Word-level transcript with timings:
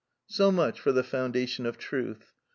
So 0.25 0.51
much 0.51 0.79
for 0.79 0.91
the 0.91 1.03
foundation 1.03 1.67
of 1.67 1.77
truth. 1.77 2.33